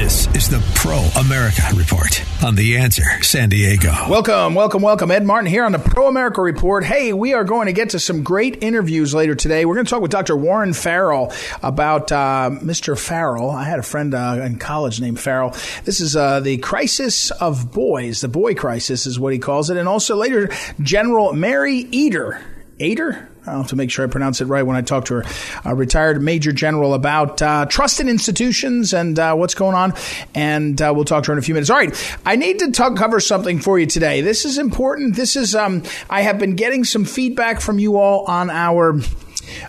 [0.00, 3.92] This is the Pro America Report on The Answer San Diego.
[4.08, 5.10] Welcome, welcome, welcome.
[5.10, 6.84] Ed Martin here on the Pro America Report.
[6.84, 9.66] Hey, we are going to get to some great interviews later today.
[9.66, 10.38] We're going to talk with Dr.
[10.38, 12.98] Warren Farrell about uh, Mr.
[12.98, 13.50] Farrell.
[13.50, 15.50] I had a friend uh, in college named Farrell.
[15.84, 18.22] This is uh, the crisis of boys.
[18.22, 19.76] The boy crisis is what he calls it.
[19.76, 20.48] And also later,
[20.80, 21.86] General Mari.
[21.92, 23.29] Eder?
[23.46, 25.24] I'll have to make sure I pronounce it right when I talk to her,
[25.64, 29.94] a retired major general, about uh, trust in institutions and uh, what's going on.
[30.34, 31.70] And uh, we'll talk to her in a few minutes.
[31.70, 34.20] All right, I need to talk, cover something for you today.
[34.20, 35.16] This is important.
[35.16, 39.00] This is um, I have been getting some feedback from you all on our.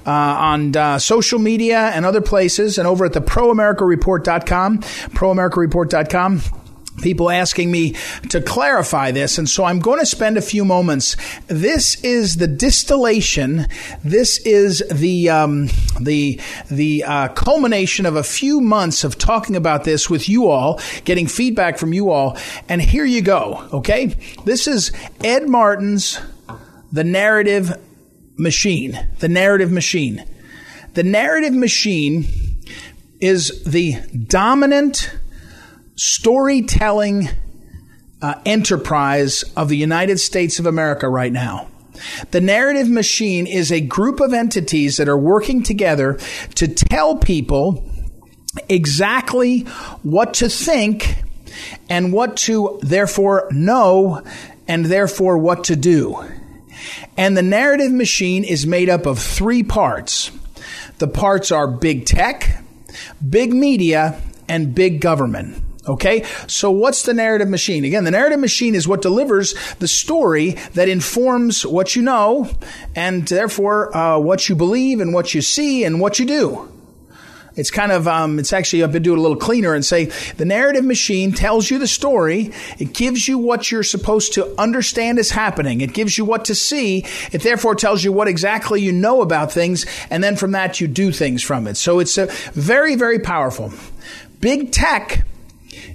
[0.06, 6.61] Uh, on uh, social media and other places, and over at the proamericareport.com, proamericareport.com
[7.02, 7.96] people asking me
[8.30, 11.16] to clarify this and so i'm going to spend a few moments.
[11.48, 13.68] This is the distillation.
[14.04, 19.84] This is the um, the the uh, culmination of a few months of talking about
[19.84, 22.38] this with you all getting feedback from you all
[22.68, 24.08] and here you go okay?
[24.46, 24.92] This is
[25.24, 26.20] ed martin's
[26.92, 27.80] the narrative
[28.38, 29.08] machine.
[29.20, 30.26] The narrative machine.
[30.94, 32.28] The narrative machine
[33.22, 33.96] is the
[34.28, 35.12] dominant
[36.02, 37.30] storytelling
[38.24, 41.68] uh, enterprise of the United States of America right now.
[42.32, 46.18] The narrative machine is a group of entities that are working together
[46.56, 47.88] to tell people
[48.68, 49.60] exactly
[50.02, 51.22] what to think
[51.88, 54.24] and what to therefore know
[54.68, 56.20] and therefore what to do.
[57.16, 60.32] And the narrative machine is made up of three parts.
[60.98, 62.64] The parts are big tech,
[63.30, 65.64] big media, and big government.
[65.88, 67.86] Okay, so what's the narrative machine?
[67.86, 72.52] Again, the narrative machine is what delivers the story that informs what you know
[72.96, 76.72] and therefore uh, what you believe and what you see and what you do.
[77.56, 80.06] It's kind of, um, it's actually, I've been doing a little cleaner and say
[80.38, 82.54] the narrative machine tells you the story.
[82.78, 85.82] It gives you what you're supposed to understand is happening.
[85.82, 87.06] It gives you what to see.
[87.32, 89.86] It therefore tells you what exactly you know about things.
[90.10, 91.76] And then from that, you do things from it.
[91.76, 93.74] So it's a very, very powerful.
[94.40, 95.26] Big tech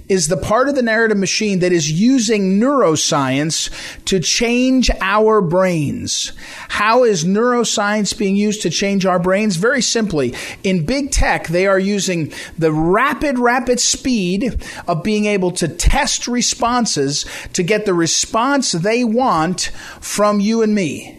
[0.09, 3.69] is the part of the narrative machine that is using neuroscience
[4.05, 6.31] to change our brains.
[6.69, 9.55] How is neuroscience being used to change our brains?
[9.55, 10.33] Very simply,
[10.63, 16.27] in big tech, they are using the rapid, rapid speed of being able to test
[16.27, 21.16] responses to get the response they want from you and me.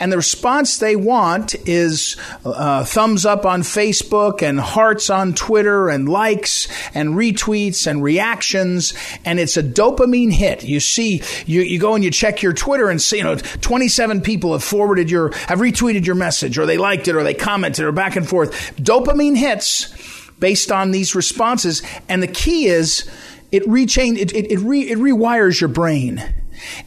[0.00, 5.88] And the response they want is uh, thumbs up on Facebook and hearts on Twitter
[5.88, 8.94] and likes and retweets and reactions.
[9.24, 10.64] And it's a dopamine hit.
[10.64, 14.20] You see, you, you go and you check your Twitter and see, you know, 27
[14.20, 17.84] people have forwarded your, have retweeted your message or they liked it or they commented
[17.84, 18.74] or back and forth.
[18.76, 19.94] Dopamine hits
[20.38, 21.82] based on these responses.
[22.08, 23.08] And the key is
[23.52, 26.22] it rechain, it, it, it, re, it rewires your brain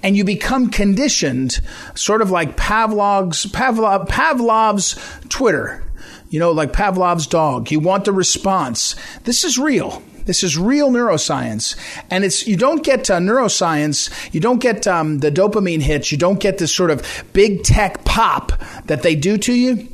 [0.03, 1.59] and you become conditioned,
[1.95, 4.95] sort of like Pavlov's Pavlov, Pavlov's
[5.29, 5.83] Twitter.
[6.29, 7.71] You know, like Pavlov's dog.
[7.71, 8.95] You want the response.
[9.23, 10.01] This is real.
[10.25, 11.77] This is real neuroscience,
[12.11, 16.17] and it's you don't get uh, neuroscience, you don't get um, the dopamine hits, you
[16.17, 18.51] don't get this sort of big tech pop
[18.87, 19.87] that they do to you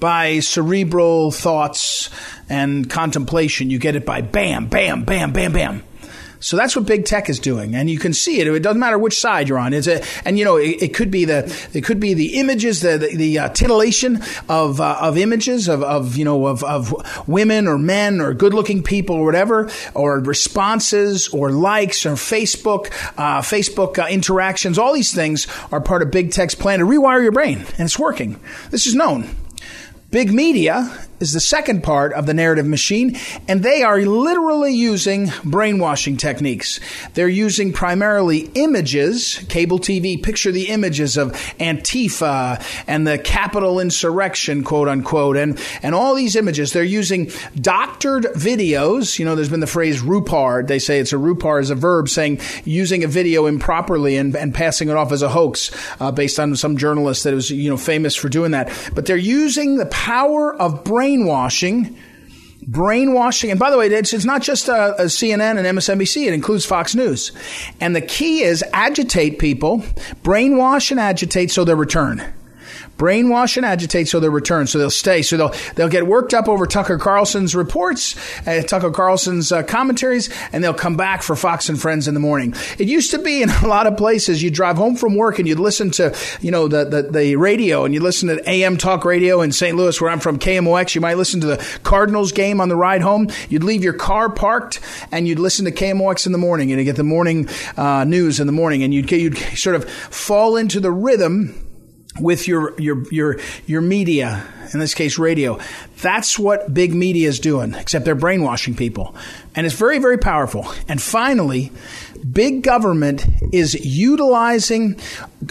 [0.00, 2.10] by cerebral thoughts
[2.48, 3.70] and contemplation.
[3.70, 5.84] You get it by bam, bam, bam, bam, bam.
[6.40, 8.46] So that's what big tech is doing, and you can see it.
[8.46, 9.72] It doesn't matter which side you're on.
[9.72, 12.80] It's a, and you know, it, it could be the it could be the images,
[12.80, 17.28] the the, the uh, titillation of uh, of images of, of you know of of
[17.28, 22.86] women or men or good looking people or whatever, or responses or likes or Facebook
[23.16, 24.78] uh, Facebook uh, interactions.
[24.78, 27.98] All these things are part of big tech's plan to rewire your brain, and it's
[27.98, 28.38] working.
[28.70, 29.28] This is known.
[30.10, 33.16] Big media is the second part of the narrative machine,
[33.48, 36.78] and they are literally using brainwashing techniques.
[37.14, 44.62] They're using primarily images, cable TV, picture the images of Antifa and the Capitol insurrection,
[44.62, 46.72] quote unquote, and, and all these images.
[46.72, 49.18] They're using doctored videos.
[49.18, 50.68] You know, there's been the phrase rupard.
[50.68, 54.54] They say it's a Rupar as a verb, saying using a video improperly and, and
[54.54, 57.76] passing it off as a hoax uh, based on some journalist that was, you know,
[57.76, 58.70] famous for doing that.
[58.94, 61.96] But they're using the power of brain brainwashing
[62.66, 63.50] brainwashing.
[63.50, 66.94] And by the way, it's, it's not just uh, CNN and MSNBC, it includes Fox
[66.94, 67.32] News.
[67.80, 69.78] And the key is agitate people,
[70.22, 72.22] brainwash and agitate so they return.
[72.98, 76.48] Brainwash and agitate so they'll return, so they'll stay, so they'll they'll get worked up
[76.48, 78.16] over Tucker Carlson's reports,
[78.46, 82.20] uh, Tucker Carlson's uh, commentaries, and they'll come back for Fox and Friends in the
[82.20, 82.54] morning.
[82.78, 85.48] It used to be in a lot of places you drive home from work and
[85.48, 89.04] you'd listen to you know the the, the radio and you'd listen to AM talk
[89.04, 89.76] radio in St.
[89.76, 90.94] Louis where I'm from KMOX.
[90.94, 93.28] You might listen to the Cardinals game on the ride home.
[93.48, 94.80] You'd leave your car parked
[95.12, 98.40] and you'd listen to KMOX in the morning and you get the morning uh, news
[98.40, 101.67] in the morning and you'd you'd sort of fall into the rhythm
[102.20, 105.58] with your your your your media in this case radio.
[106.00, 109.14] That's what big media is doing except they're brainwashing people
[109.58, 111.72] and it's very very powerful and finally
[112.32, 114.98] big government is utilizing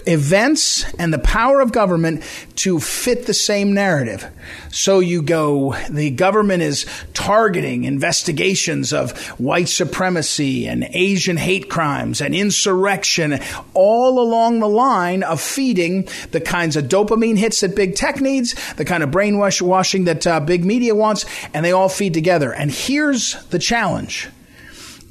[0.06, 2.22] events and the power of government
[2.56, 4.26] to fit the same narrative.
[4.70, 12.20] So you go, the government is targeting investigations of white supremacy and Asian hate crimes
[12.20, 13.40] and insurrection
[13.74, 18.54] all along the line of feeding the kinds of dopamine hits that big tech needs,
[18.74, 21.24] the kind of brainwashing that uh, big media wants,
[21.54, 22.52] and they all feed together.
[22.52, 23.97] And here's the challenge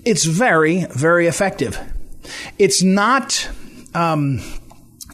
[0.06, 1.80] it's very, very effective.
[2.58, 3.50] It's not.
[3.94, 4.42] Um,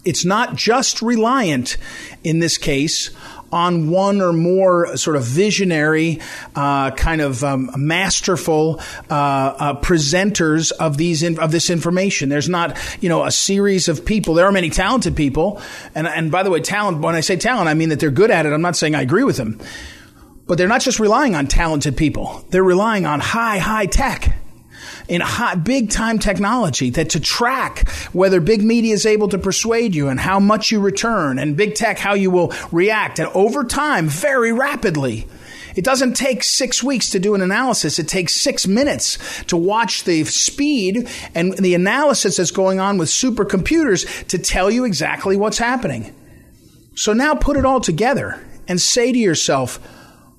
[0.05, 1.77] it's not just reliant
[2.25, 3.11] in this case
[3.53, 6.19] on one or more sort of visionary,
[6.55, 12.29] uh, kind of um, masterful uh, uh, presenters of these in, of this information.
[12.29, 14.33] There's not you know a series of people.
[14.33, 15.61] There are many talented people,
[15.93, 16.99] and and by the way, talent.
[16.99, 18.51] When I say talent, I mean that they're good at it.
[18.51, 19.59] I'm not saying I agree with them,
[20.47, 22.45] but they're not just relying on talented people.
[22.49, 24.35] They're relying on high high tech
[25.07, 29.95] in hot, big time technology that to track whether big media is able to persuade
[29.95, 33.63] you and how much you return and big tech how you will react and over
[33.63, 35.27] time very rapidly.
[35.75, 37.97] It doesn't take six weeks to do an analysis.
[37.97, 43.09] It takes six minutes to watch the speed and the analysis that's going on with
[43.09, 46.13] supercomputers to tell you exactly what's happening.
[46.95, 49.79] So now put it all together and say to yourself,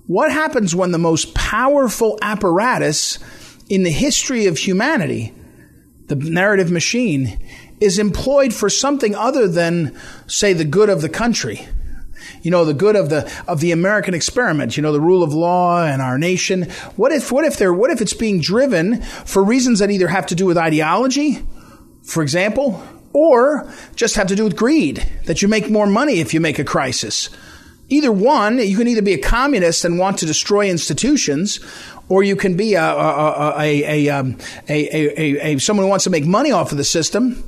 [0.06, 3.18] what happens when the most powerful apparatus
[3.68, 5.34] in the history of humanity,
[6.06, 7.38] the narrative machine
[7.80, 9.96] is employed for something other than,
[10.26, 11.66] say, the good of the country.
[12.42, 15.32] You know, the good of the of the American experiment, you know, the rule of
[15.32, 16.64] law and our nation.
[16.96, 20.26] What if what if they're what if it's being driven for reasons that either have
[20.26, 21.42] to do with ideology,
[22.02, 22.82] for example,
[23.14, 26.58] or just have to do with greed, that you make more money if you make
[26.58, 27.30] a crisis.
[27.88, 31.60] Either one, you can either be a communist and want to destroy institutions,
[32.08, 34.38] or you can be a, a, a, um,
[34.68, 37.44] a, someone who wants to make money off of the system.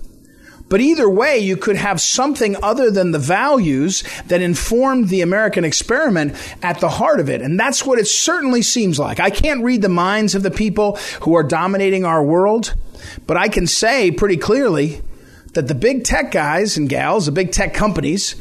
[0.68, 5.64] But either way, you could have something other than the values that informed the American
[5.64, 7.40] experiment at the heart of it.
[7.40, 9.20] And that's what it certainly seems like.
[9.20, 12.74] I can't read the minds of the people who are dominating our world,
[13.28, 15.02] but I can say pretty clearly
[15.52, 18.34] that the big tech guys and gals, the big tech companies,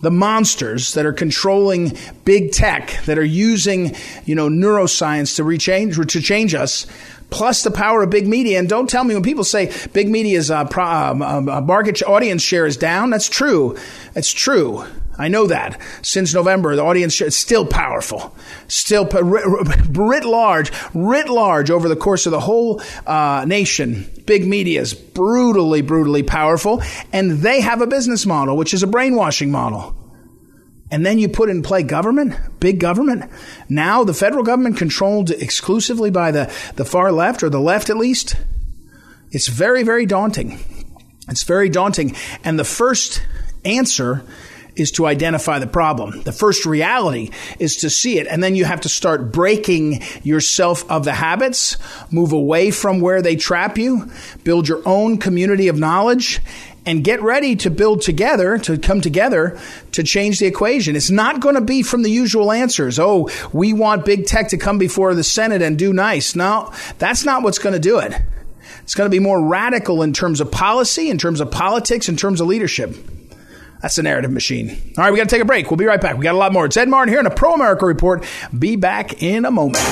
[0.00, 6.06] the monsters that are controlling big tech, that are using, you know, neuroscience to rechange,
[6.08, 6.86] to change us,
[7.30, 8.58] plus the power of big media.
[8.58, 12.02] And don't tell me when people say big media's uh, pro, um, um, uh, market
[12.04, 13.10] audience share is down.
[13.10, 13.76] That's true.
[14.14, 14.84] that's true.
[15.18, 15.80] I know that.
[16.02, 18.34] Since November, the audience is still powerful,
[18.68, 24.08] still writ large, writ large over the course of the whole uh, nation.
[24.26, 26.82] Big media is brutally, brutally powerful,
[27.12, 29.96] and they have a business model, which is a brainwashing model.
[30.90, 33.30] And then you put in play government, big government.
[33.68, 36.44] Now the federal government controlled exclusively by the,
[36.76, 38.36] the far left, or the left at least.
[39.30, 40.60] It's very, very daunting.
[41.28, 42.16] It's very daunting.
[42.44, 43.22] And the first
[43.64, 44.24] answer
[44.78, 46.22] is to identify the problem.
[46.22, 48.26] The first reality is to see it.
[48.26, 51.76] And then you have to start breaking yourself of the habits,
[52.10, 54.10] move away from where they trap you,
[54.44, 56.40] build your own community of knowledge,
[56.86, 59.58] and get ready to build together, to come together
[59.92, 60.96] to change the equation.
[60.96, 62.98] It's not going to be from the usual answers.
[62.98, 66.34] Oh, we want big tech to come before the Senate and do nice.
[66.34, 68.14] No, that's not what's going to do it.
[68.82, 72.16] It's going to be more radical in terms of policy, in terms of politics, in
[72.16, 72.96] terms of leadership.
[73.80, 74.70] That's the narrative machine.
[74.96, 75.70] All right, we got to take a break.
[75.70, 76.16] We'll be right back.
[76.16, 76.66] We got a lot more.
[76.66, 78.24] It's Ed Martin here in a Pro America Report.
[78.58, 79.84] Be back in a moment.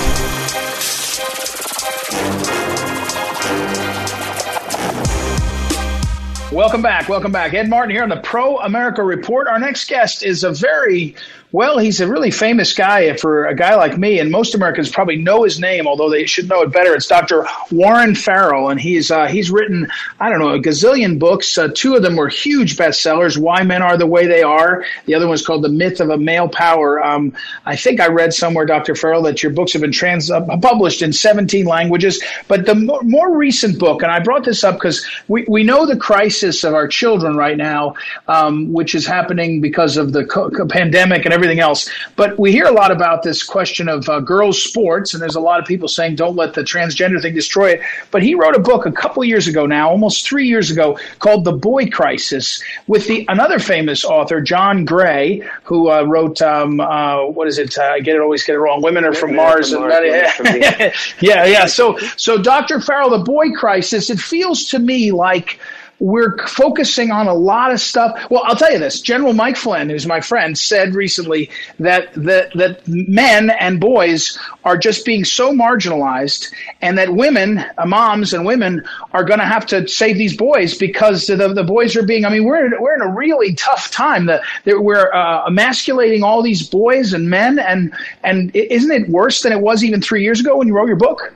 [6.53, 7.09] Welcome back.
[7.09, 7.55] Welcome back.
[7.55, 9.47] Ed Martin here on the Pro America Report.
[9.47, 11.15] Our next guest is a very
[11.53, 15.17] Well, he's a really famous guy for a guy like me, and most Americans probably
[15.17, 16.95] know his name, although they should know it better.
[16.95, 17.47] It's Dr.
[17.71, 19.87] Warren Farrell, and he's uh, he's written
[20.19, 21.57] I don't know a gazillion books.
[21.57, 25.15] Uh, two of them were huge bestsellers: "Why Men Are the Way They Are." The
[25.15, 27.33] other one's called "The Myth of a Male Power." Um,
[27.65, 28.97] I think I read somewhere, Dr.
[28.97, 32.23] Farrell, that your books have been trans uh, published in 17 languages.
[32.49, 35.87] But the more, more recent book, and I brought this up because we we know
[35.87, 37.95] the crisis of our children right now,
[38.27, 41.89] um, which is happening because of the co- pandemic and everything else.
[42.17, 45.41] But we hear a lot about this question of uh, girls' sports, and there's a
[45.41, 47.81] lot of people saying don't let the transgender thing destroy it.
[48.11, 51.45] But he wrote a book a couple years ago now, almost three years ago, called
[51.45, 57.27] The Boy Crisis, with the another famous author, John Gray, who uh, wrote um, uh,
[57.27, 57.79] what is it?
[57.79, 58.83] Uh, I get it always get it wrong.
[58.83, 59.71] Women are from Women Mars.
[59.71, 61.67] From Mars and, yeah, yeah.
[61.67, 62.81] So, so Dr.
[62.81, 64.11] Farrell, The Boy Crisis.
[64.11, 65.61] It feels to me like
[65.99, 68.19] we're focusing on a lot of stuff.
[68.31, 69.01] Well, I'll tell you this.
[69.01, 74.77] General Mike Flynn, who's my friend, said recently that that that men and boys are
[74.77, 79.67] just being so marginalized, and that women, uh, moms and women, are going to have
[79.67, 82.25] to save these boys because the the boys are being.
[82.25, 84.27] I mean, we're we're in a really tough time.
[84.27, 89.53] That we're uh, emasculating all these boys and men, and and isn't it worse than
[89.53, 91.33] it was even three years ago when you wrote your book?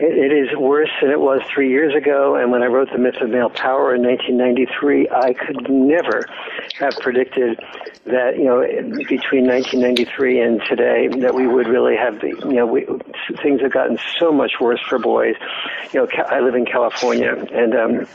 [0.00, 2.34] It, it is worse than it was three years ago.
[2.36, 6.24] And when I wrote The Myth of Male Power in 1993, I could never
[6.78, 7.60] have predicted
[8.06, 8.60] that, you know,
[9.08, 12.86] between 1993 and today, that we would really have the, you know, we,
[13.42, 15.36] things have gotten so much worse for boys.
[15.92, 18.06] You know, I live in California and, um,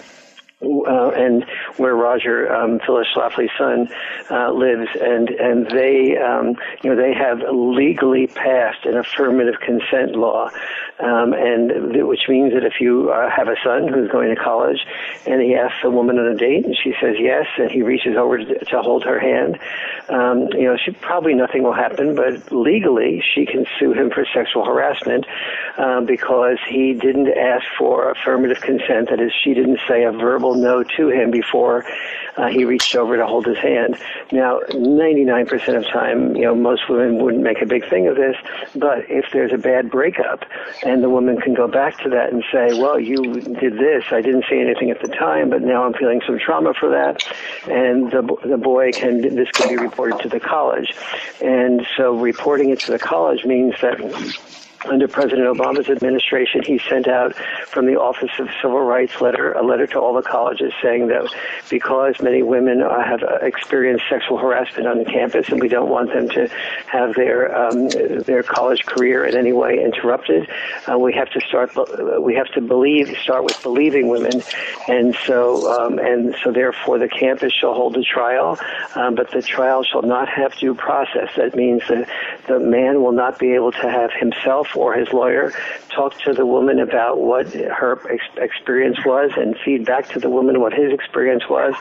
[0.87, 1.45] uh, and
[1.77, 3.87] where Roger um, Phyllis Schlafly's son
[4.29, 10.15] uh, lives, and and they um, you know they have legally passed an affirmative consent
[10.15, 10.49] law
[10.99, 14.79] um, and which means that if you uh, have a son who's going to college
[15.25, 18.15] and he asks a woman on a date and she says yes and he reaches
[18.15, 19.59] over to, to hold her hand,
[20.07, 24.25] um, you know, she probably nothing will happen, but legally she can sue him for
[24.33, 25.25] sexual harassment
[25.77, 29.09] uh, because he didn't ask for affirmative consent.
[29.09, 31.85] That is, she didn't say a verbal no to him before
[32.37, 33.97] uh, he reached over to hold his hand.
[34.31, 38.35] Now, 99% of time, you know, most women wouldn't make a big thing of this,
[38.75, 40.43] but if there's a bad breakup
[40.83, 44.05] and the woman can go back to that and say, well, you did this.
[44.11, 47.23] I didn't say anything at the time, but now I'm feeling some trauma for that.
[47.69, 50.93] And the, the boy can, this can be reported to the college.
[51.41, 53.99] And so reporting it to the college means that
[54.89, 57.35] under President Obama's administration, he sent out
[57.67, 61.33] from the Office of Civil Rights letter a letter to all the colleges saying that
[61.69, 65.89] because many women uh, have uh, experienced sexual harassment on the campus, and we don't
[65.89, 66.47] want them to
[66.87, 70.47] have their um, their college career in any way interrupted,
[70.89, 71.71] uh, we have to start.
[72.21, 74.41] We have to believe, start with believing women,
[74.87, 78.57] and so um, and so therefore the campus shall hold a trial,
[78.95, 81.29] um, but the trial shall not have due process.
[81.35, 82.07] That means that
[82.47, 85.53] the man will not be able to have himself or his lawyer
[85.89, 90.29] talk to the woman about what her ex- experience was and feed back to the
[90.29, 91.73] woman what his experience was.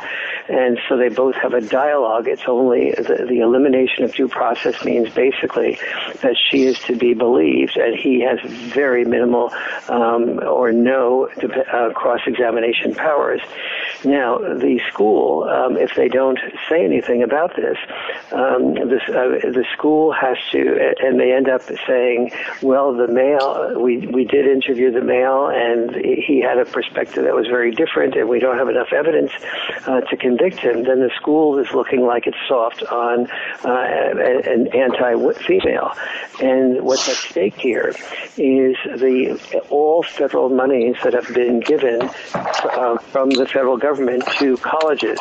[0.48, 2.28] And so they both have a dialogue.
[2.28, 5.78] It's only the, the elimination of due process means basically
[6.22, 8.38] that she is to be believed and he has
[8.72, 9.52] very minimal
[9.88, 13.40] um, or no uh, cross-examination powers.
[14.04, 17.78] Now, the school, um, if they don't say anything about this,
[18.32, 23.80] um, this uh, the school has to, and they end up saying, well, the male,
[23.80, 28.14] we, we did interview the male, and he had a perspective that was very different,
[28.16, 29.32] and we don't have enough evidence
[29.86, 33.26] uh, to convict him, then the school is looking like it's soft on
[33.64, 33.84] uh,
[34.44, 35.92] an anti-female.
[36.40, 37.94] And what's at stake here
[38.36, 42.02] is the all federal monies that have been given
[42.34, 45.18] uh, from the federal government to colleges.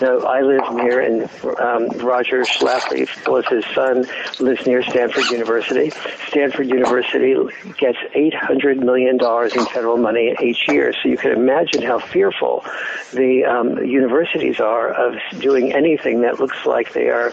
[0.00, 1.22] Now, I live near, and
[1.60, 4.06] um, Roger Schlafly was his son,
[4.40, 5.90] lives near Stanford University.
[6.28, 7.34] Stanford University
[7.78, 10.92] gets $800 million in federal money each year.
[11.00, 12.64] So you can imagine how fearful
[13.12, 17.32] the um, universities are of doing anything that looks like they are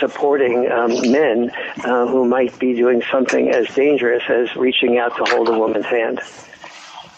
[0.00, 1.50] supporting um, men
[1.84, 5.86] uh, who might be doing something as dangerous as reaching out to hold a woman's
[5.86, 6.20] hand.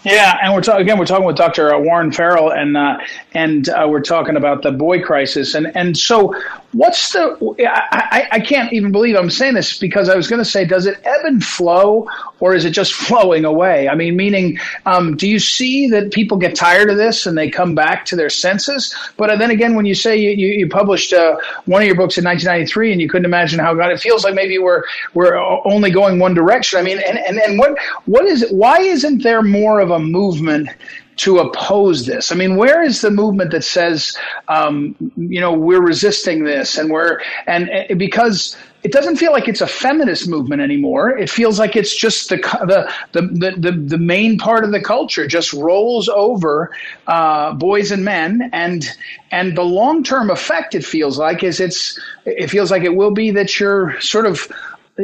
[0.04, 0.98] Yeah, and we're talking again.
[0.98, 1.78] We're talking with Dr.
[1.78, 2.98] Warren Farrell, and uh,
[3.34, 6.34] and uh, we're talking about the boy crisis, and and so
[6.72, 7.36] what's the?
[7.68, 10.86] I, I can't even believe I'm saying this because I was going to say, does
[10.86, 12.08] it ebb and flow,
[12.40, 13.88] or is it just flowing away?
[13.88, 17.48] I mean, meaning, um, do you see that people get tired of this and they
[17.48, 18.96] come back to their senses?
[19.16, 22.18] But then again, when you say you, you, you published uh, one of your books
[22.18, 24.82] in 1993 and you couldn't imagine how God, it feels like maybe we're
[25.14, 26.80] we're only going one direction.
[26.80, 28.52] I mean, and and, and what what is it?
[28.52, 30.68] Why isn't there more of a movement
[31.16, 32.32] to oppose this?
[32.32, 34.16] I mean, where is the movement that says,
[34.48, 39.46] um, you know, we're resisting this and we're, and, and because it doesn't feel like
[39.46, 41.16] it's a feminist movement anymore.
[41.16, 45.26] It feels like it's just the the the the, the main part of the culture
[45.26, 46.74] just rolls over
[47.06, 48.84] uh, boys and men, and
[49.30, 53.12] and the long term effect it feels like is it's it feels like it will
[53.12, 54.50] be that you're sort of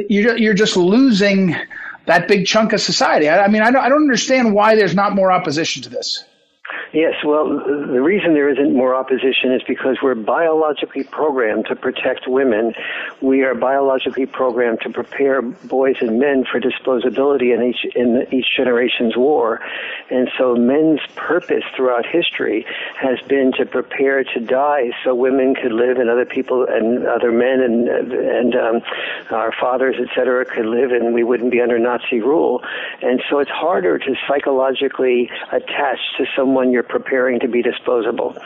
[0.08, 1.54] you're you're just losing
[2.08, 3.28] that big chunk of society.
[3.28, 6.24] I, I mean, I don't, I don't understand why there's not more opposition to this.
[6.92, 12.26] Yes, well, the reason there isn't more opposition is because we're biologically programmed to protect
[12.26, 12.72] women.
[13.20, 18.46] We are biologically programmed to prepare boys and men for disposability in each in each
[18.56, 19.60] generation's war,
[20.10, 22.64] and so men's purpose throughout history
[22.96, 27.32] has been to prepare to die so women could live and other people and other
[27.32, 28.80] men and and um,
[29.30, 32.62] our fathers, etc., could live and we wouldn't be under Nazi rule.
[33.02, 38.36] And so it's harder to psychologically attach to someone you're preparing to be disposable.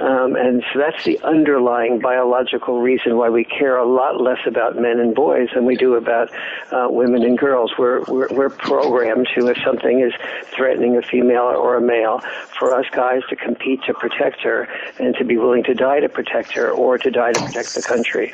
[0.00, 4.76] Um, and so that's the underlying biological reason why we care a lot less about
[4.76, 6.30] men and boys than we do about
[6.70, 7.72] uh, women and girls.
[7.78, 10.12] We're, we're, we're programmed to, if something is
[10.56, 12.20] threatening a female or a male,
[12.58, 16.08] for us guys to compete to protect her and to be willing to die to
[16.08, 18.32] protect her or to die to protect the country.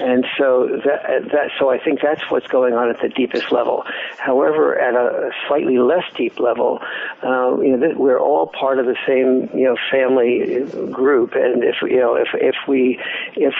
[0.00, 3.84] And so that, that so I think that's what's going on at the deepest level.
[4.18, 6.80] However, at a slightly less deep level,
[7.22, 11.76] uh, you know, we're all part of the same you know family group, and if
[11.82, 13.00] you know if if we
[13.36, 13.54] if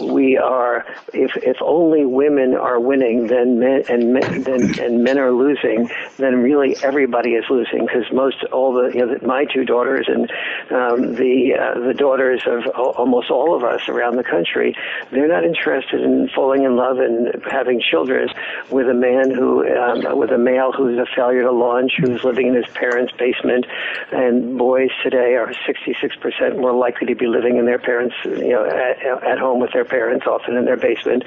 [0.00, 5.18] we are if if only women are winning, then men and men then and men
[5.18, 7.86] are losing, then really everybody is losing.
[7.86, 10.30] Because most all the you know my two daughters and
[10.70, 14.76] um, the uh, the daughters of almost all of us around the country,
[15.10, 18.28] they're not interested in falling in love and having children
[18.70, 22.48] with a man who um, with a male who's a failure to launch, who's living
[22.48, 23.66] in his parents' basement,
[24.12, 28.64] and boys today are 66% more likely to be living in their parents, you know,
[28.64, 31.24] at, at home with their parents, often in their basement,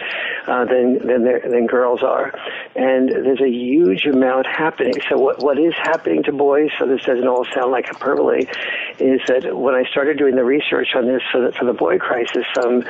[0.47, 2.33] uh, than than than girls are,
[2.75, 4.93] and there's a huge amount happening.
[5.09, 6.69] So what what is happening to boys?
[6.79, 8.45] So this doesn't all sound like hyperbole
[8.99, 11.97] is that when I started doing the research on this for the, for the boy
[11.97, 12.83] crisis, some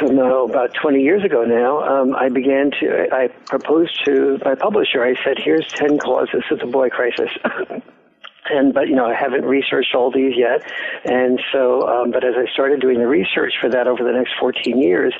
[0.00, 5.04] uh, about 20 years ago now, um, I began to, I proposed to my publisher,
[5.04, 7.30] I said, here's 10 causes of the boy crisis.
[8.50, 10.62] and but you know I haven't researched all these yet,
[11.04, 14.32] and so um, but as I started doing the research for that over the next
[14.40, 15.14] 14 years,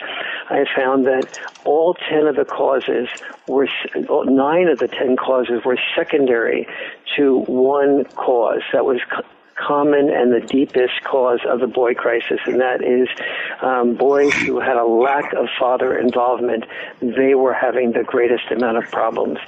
[0.50, 1.28] I found that
[1.64, 3.08] all 10 of the causes
[3.46, 3.68] were
[4.26, 6.66] nine of the 10 causes were secondary
[7.16, 9.00] to one cause that was
[9.66, 13.08] common and the deepest cause of the boy crisis, and that is
[13.60, 16.64] um, boys who had a lack of father involvement.
[17.00, 19.38] They were having the greatest amount of problems.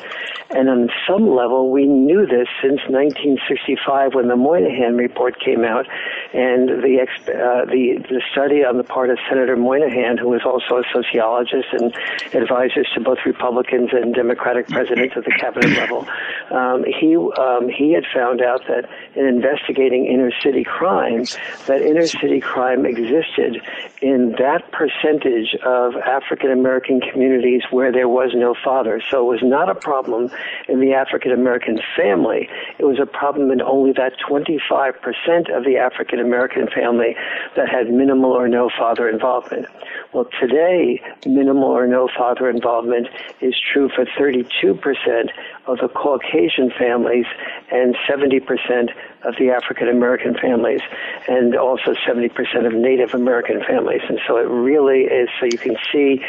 [0.51, 5.87] And on some level, we knew this since 1965 when the Moynihan report came out,
[6.33, 10.79] and the, uh, the, the study on the part of Senator Moynihan, who was also
[10.79, 11.95] a sociologist and
[12.35, 16.07] advisors to both Republicans and Democratic presidents at the cabinet level.
[16.51, 21.25] Um, he um, he had found out that in investigating inner city crime,
[21.67, 23.61] that inner city crime existed
[24.03, 29.03] in that percentage of African American communities where there was no father.
[29.11, 30.31] So it was not a problem
[30.69, 32.49] in the African American family.
[32.79, 37.17] It was a problem in only that 25% of the African American family
[37.57, 39.67] that had minimal or no father involvement.
[40.13, 43.09] Well, today, minimal or no father involvement
[43.41, 45.31] is true for 32%
[45.67, 47.27] of the Caucasian families
[47.71, 48.91] and 70%
[49.25, 50.81] of the African American families
[51.29, 54.03] and also 70% of Native American families.
[54.09, 56.21] And so it really is, so you can see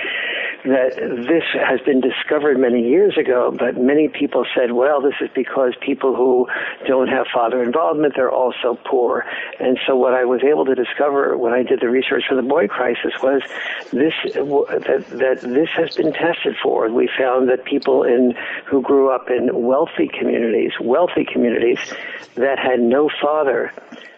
[0.66, 5.30] that this has been discovered many years ago, but many people said, well, this is
[5.36, 6.48] because people who
[6.88, 9.26] don't have father involvement, they're also poor.
[9.60, 12.42] And so what I was able to discover when I did the research for the
[12.42, 13.42] boy crisis was
[13.92, 16.90] this, that, that this has been tested for.
[16.90, 18.34] We found that people in,
[18.66, 21.80] who grew up in wealthy communities, wealthy communities
[22.36, 23.74] that had no father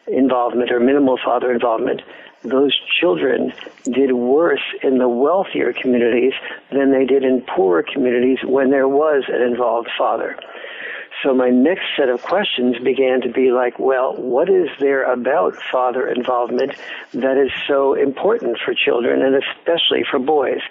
[0.06, 2.02] involvement or minimal father involvement,
[2.44, 3.52] those children
[3.86, 6.34] did worse in the wealthier communities
[6.72, 10.38] than they did in poorer communities when there was an involved father.
[11.24, 15.56] So my next set of questions began to be like, well, what is there about
[15.72, 16.74] father involvement
[17.14, 20.62] that is so important for children and especially for boys?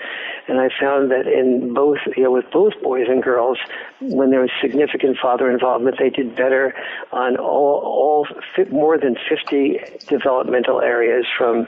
[0.48, 3.58] And I found that in both, you know, with both boys and girls,
[4.00, 6.74] when there was significant father involvement, they did better
[7.12, 8.28] on all, all
[8.70, 11.66] more than 50 developmental areas from,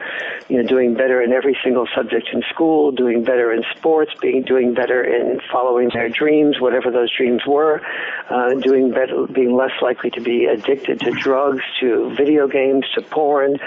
[0.48, 4.42] you know, doing better in every single subject in school, doing better in sports, being
[4.42, 7.82] doing better in following their dreams, whatever those dreams were,
[8.30, 13.02] uh, doing better, being less likely to be addicted to drugs, to video games, to
[13.02, 13.58] porn,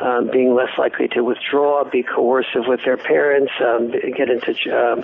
[0.00, 5.02] um, being less likely to withdraw, be coercive with their parents, um, get into um,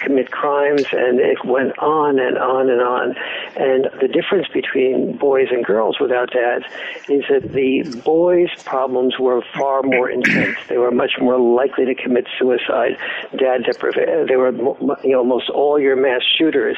[0.00, 3.14] commit crimes, and it went on and on and on.
[3.56, 6.64] And the difference between boys and girls without dads
[7.08, 10.58] is that the boys' problems were far more intense.
[10.68, 12.96] They were much more likely to commit suicide.
[13.36, 14.26] Dad deprivation.
[14.28, 14.52] They were,
[15.02, 16.76] you know, almost all your mass shooters,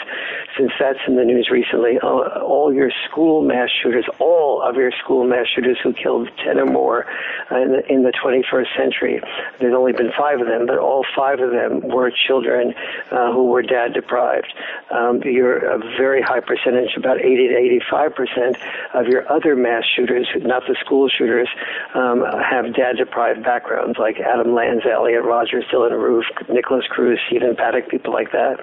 [0.56, 1.98] since that's in the news recently.
[1.98, 6.66] All your school mass shooters, all of your school mass shooters who killed ten or
[6.66, 7.06] more
[7.50, 9.20] in the, in the 21st century.
[9.58, 12.74] There's only been five of them, but all five of them were children
[13.10, 14.52] uh, who were dad deprived.
[14.90, 18.56] Um, you're a very high percentage, about 80 to 85 percent
[18.94, 21.48] of your other mass shooters, not the school shooters,
[21.94, 27.56] um, have dad deprived backgrounds like Adam Lanza, Elliot Rogers, Dylann Roof, Nikolas Cruz, Stephen
[27.56, 28.58] Paddock, people like that.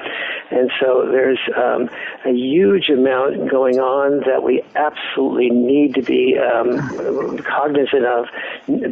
[0.52, 1.90] And so there's um,
[2.26, 8.26] a huge amount going on that we absolutely need to be um, cognizant of,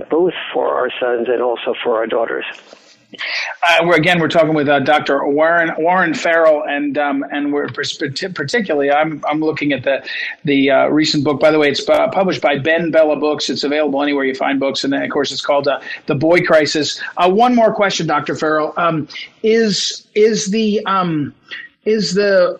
[0.10, 2.46] both for our sons and also for our daughters.
[3.68, 5.28] Uh, we're, again, we're talking with uh, Dr.
[5.28, 10.06] Warren Warren Farrell, and um, and we're particularly I'm I'm looking at the
[10.44, 11.40] the uh, recent book.
[11.40, 13.50] By the way, it's uh, published by BenBella Books.
[13.50, 17.02] It's available anywhere you find books, and of course, it's called uh, the Boy Crisis.
[17.18, 18.36] Uh, one more question, Dr.
[18.36, 19.08] Farrell, um,
[19.44, 21.34] is is the um,
[21.86, 22.60] is the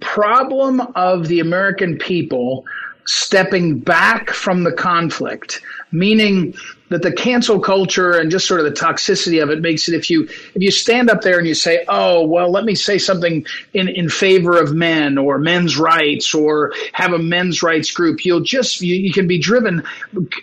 [0.00, 2.64] problem of the American people
[3.06, 5.60] stepping back from the conflict,
[5.92, 6.54] meaning
[6.88, 10.10] that the cancel culture and just sort of the toxicity of it makes it if
[10.10, 13.46] you if you stand up there and you say, "Oh, well, let me say something
[13.72, 18.40] in in favor of men or men's rights or have a men's rights group," you'll
[18.40, 19.84] just you, you can be driven,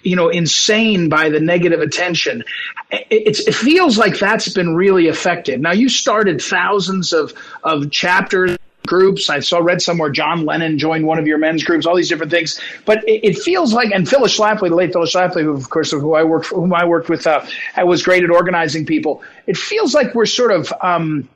[0.03, 2.43] you know, insane by the negative attention.
[2.89, 5.59] It, it feels like that's been really effective.
[5.59, 7.33] Now, you started thousands of
[7.63, 9.29] of chapters groups.
[9.29, 11.85] I saw read somewhere John Lennon joined one of your men's groups.
[11.85, 15.13] All these different things, but it, it feels like and Phyllis Schlafly, the late Phyllis
[15.13, 17.45] Schlafly, who of course who I worked whom I worked with, uh,
[17.83, 19.21] was great at organizing people.
[19.45, 20.73] It feels like we're sort of.
[20.81, 21.29] Um,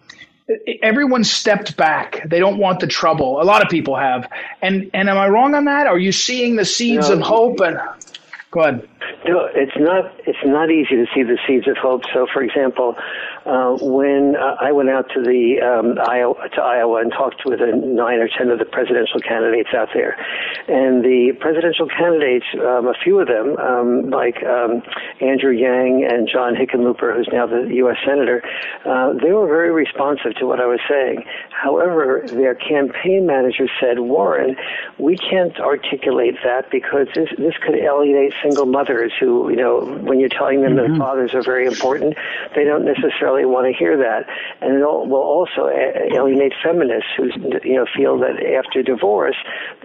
[0.82, 2.28] everyone stepped back.
[2.28, 3.42] They don't want the trouble.
[3.42, 4.28] A lot of people have.
[4.62, 5.88] And and am I wrong on that?
[5.88, 7.60] Are you seeing the seeds no, of hope?
[7.62, 7.80] And
[8.52, 8.88] go ahead.
[9.26, 10.14] No, it's not.
[10.26, 12.04] It's not easy to see the seeds of hope.
[12.14, 12.96] So, for example,
[13.46, 17.60] uh, when uh, I went out to the um, Iowa to Iowa and talked with
[17.62, 20.14] a nine or ten of the presidential candidates out there,
[20.68, 24.84] and the presidential candidates, um, a few of them, um, like um,
[25.22, 27.98] Andrew Yang and John Hickenlooper, who's now the U.S.
[28.06, 28.44] senator,
[28.86, 31.26] uh, they were very responsive to what I was saying.
[31.50, 34.56] However, their campaign manager said, "Warren,
[35.00, 40.20] we can't articulate that because this this could alienate single mothers who, you know, when
[40.20, 40.94] you're telling them mm-hmm.
[40.94, 42.16] that fathers are very important,
[42.54, 44.26] they don't necessarily." Necessarily want to hear that,
[44.62, 47.30] and it will also alienate feminists who
[47.64, 49.36] you know feel that after divorce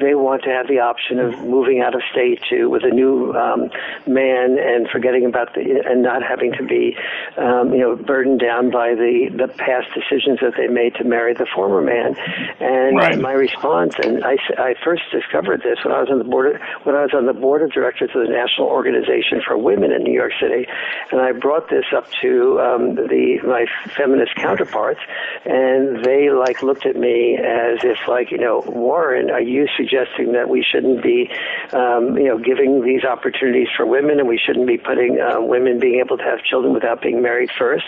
[0.00, 3.32] they want to have the option of moving out of state to with a new
[3.34, 3.70] um,
[4.06, 6.96] man and forgetting about the and not having to be
[7.36, 11.34] um, you know burdened down by the the past decisions that they made to marry
[11.34, 12.16] the former man.
[12.60, 13.18] And right.
[13.18, 16.94] my response, and I, I first discovered this when I was on the board when
[16.94, 20.12] I was on the board of directors of the National Organization for Women in New
[20.12, 20.66] York City,
[21.12, 25.00] and I brought this up to um, the my feminist counterparts,
[25.44, 30.32] and they like looked at me as if like you know Warren, are you suggesting
[30.32, 31.30] that we shouldn't be
[31.72, 35.78] um, you know giving these opportunities for women, and we shouldn't be putting uh, women
[35.78, 37.84] being able to have children without being married first?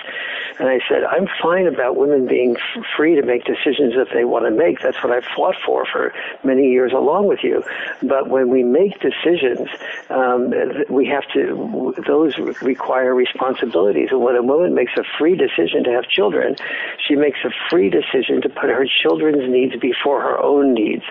[0.59, 4.25] And I said, I'm fine about women being f- free to make decisions that they
[4.25, 4.81] want to make.
[4.81, 7.63] That's what I've fought for for many years along with you.
[8.03, 9.69] But when we make decisions,
[10.11, 10.53] um,
[10.89, 14.09] we have to, those require responsibilities.
[14.11, 16.57] And when a woman makes a free decision to have children,
[17.07, 21.05] she makes a free decision to put her children's needs before her own needs.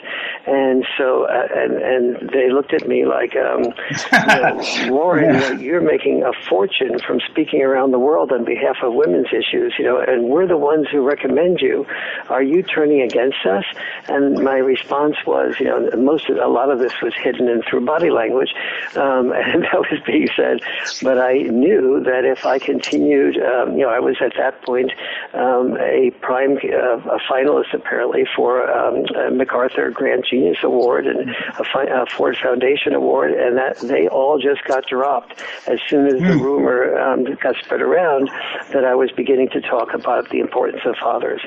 [0.46, 5.52] And so, uh, and, and they looked at me like, um, you know, Warren, yeah.
[5.54, 9.86] you're making a fortune from speaking around the world on behalf of women's issues, you
[9.86, 11.86] know, and we're the ones who recommend you.
[12.30, 13.66] Are you turning against us?
[14.08, 17.62] And my response was, you know, most of, a lot of this was hidden in
[17.64, 18.54] through body language,
[18.96, 20.60] um, and that was being said.
[21.02, 24.62] But I knew that if I continued, um, you know, I was was at that
[24.64, 24.92] point
[25.34, 31.30] um, a prime uh, a finalist apparently for um, a MacArthur Grand Genius Award and
[31.30, 36.08] a, fi- a, Ford Foundation Award, and that they all just got dropped as soon
[36.08, 36.42] as the hmm.
[36.42, 38.30] rumor um, got spread around
[38.72, 41.42] that I was beginning to talk about the importance of fathers.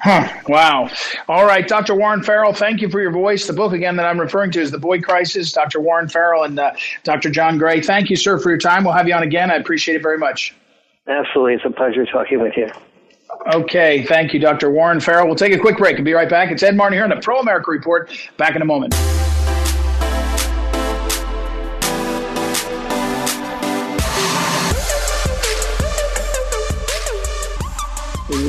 [0.00, 0.28] Huh.
[0.48, 0.90] Wow.
[1.28, 1.94] All right, Dr.
[1.94, 3.46] Warren Farrell, thank you for your voice.
[3.46, 5.50] The book, again, that I'm referring to is The Boy Crisis.
[5.50, 5.80] Dr.
[5.80, 6.72] Warren Farrell and uh,
[7.04, 7.30] Dr.
[7.30, 8.84] John Gray, thank you, sir, for your time.
[8.84, 9.50] We'll have you on again.
[9.50, 10.54] I appreciate it very much.
[11.06, 11.54] Absolutely.
[11.54, 12.68] It's a pleasure talking with you.
[13.52, 14.04] Okay.
[14.04, 14.70] Thank you, Dr.
[14.70, 15.26] Warren Farrell.
[15.26, 16.50] We'll take a quick break and be right back.
[16.50, 18.10] It's Ed Martin here on the Pro America Report.
[18.36, 18.94] Back in a moment.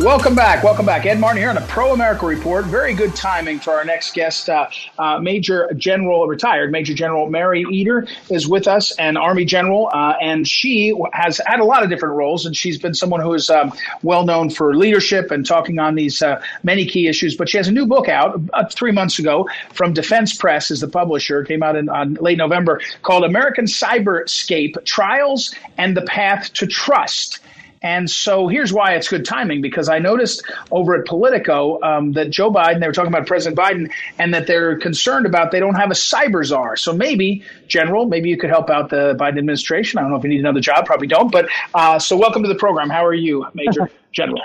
[0.05, 0.63] Welcome back.
[0.63, 1.07] Welcome back.
[1.07, 2.65] Ed Martin here on the Pro America Report.
[2.65, 4.47] Very good timing for our next guest.
[4.47, 4.67] Uh,
[4.99, 10.13] uh, Major General, retired Major General Mari Eder is with us, an Army General, uh,
[10.21, 13.49] and she has had a lot of different roles, and she's been someone who is
[13.49, 17.35] um, well known for leadership and talking on these uh, many key issues.
[17.35, 20.81] But she has a new book out uh, three months ago from Defense Press, is
[20.81, 21.41] the publisher.
[21.41, 26.67] It came out in on late November, called American Cyberscape: Trials and the Path to
[26.67, 27.39] Trust.
[27.85, 32.31] And so here's why it's good timing because I noticed over at Politico um, that
[32.31, 35.75] Joe Biden, they were talking about President Biden, and that they're concerned about they don't
[35.75, 36.77] have a cyber czar.
[36.77, 39.99] So maybe, General, maybe you could help out the Biden administration.
[39.99, 41.31] I don't know if you need another job, probably don't.
[41.31, 42.89] But uh, so welcome to the program.
[42.89, 44.41] How are you, Major General?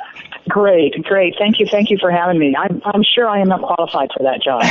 [0.49, 1.35] Great, great.
[1.39, 2.57] Thank you, thank you for having me.
[2.57, 4.63] I'm, I'm sure I am not qualified for that job.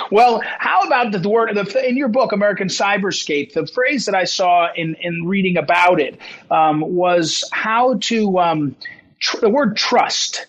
[0.10, 3.54] well, how about the word the, in your book, American Cyberscape?
[3.54, 8.76] The phrase that I saw in in reading about it um, was how to um,
[9.18, 10.46] tr- the word trust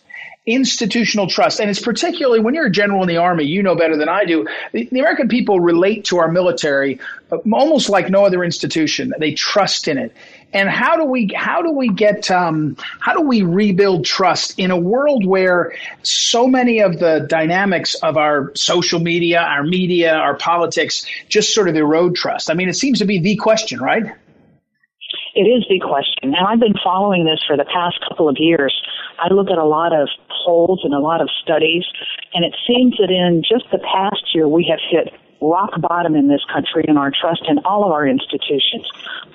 [0.53, 1.59] institutional trust.
[1.59, 4.25] And it's particularly when you're a general in the Army, you know better than I
[4.25, 4.47] do.
[4.73, 6.99] The, the, American people relate to our military
[7.31, 9.13] uh, almost like no other institution.
[9.19, 10.13] They trust in it
[10.53, 14.71] and how do we how do we get um, how do we rebuild trust in
[14.71, 20.35] a world where so many of the dynamics of our social media, our media, our
[20.35, 22.49] politics just sort of erode trust?
[22.49, 24.03] I mean, it seems to be the question, right?
[25.35, 26.33] It is the question.
[26.33, 28.73] And I've been following this for the past couple of years.
[29.19, 30.09] I look at a lot of
[30.43, 31.83] polls and a lot of studies,
[32.33, 36.27] and it seems that in just the past year we have hit rock bottom in
[36.27, 38.85] this country in our trust in all of our institutions,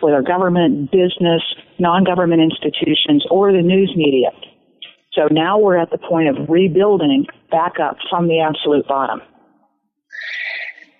[0.00, 1.42] whether government, business,
[1.78, 4.30] non-government institutions, or the news media.
[5.12, 9.22] So now we're at the point of rebuilding back up from the absolute bottom.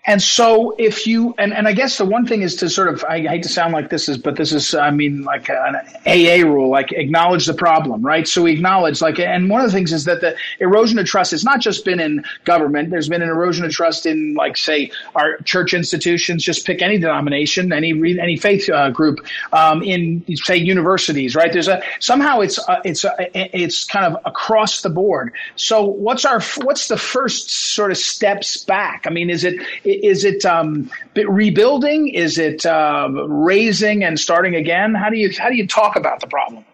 [0.07, 3.03] And so if you, and, and I guess the one thing is to sort of,
[3.05, 6.47] I hate to sound like this is, but this is, I mean, like an AA
[6.47, 8.29] rule, like acknowledge the problem, right?
[8.29, 11.31] So we acknowledge, like, and one of the things is that the erosion of trust
[11.31, 12.91] has not just been in government.
[12.91, 16.99] There's been an erosion of trust in, like, say, our church institutions, just pick any
[16.99, 21.51] denomination, any, any faith uh, group, um, in, say, universities, right?
[21.51, 25.33] There's a, somehow it's, uh, it's, uh, it's kind of across the board.
[25.57, 29.05] So what's our, what's the first sort of steps back?
[29.07, 29.55] I mean, is it,
[30.03, 32.09] is it um, rebuilding?
[32.09, 34.95] Is it uh, raising and starting again?
[34.95, 36.65] How do you how do you talk about the problem?